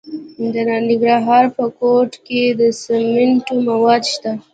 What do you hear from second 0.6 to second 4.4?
ننګرهار په کوټ کې د سمنټو مواد شته.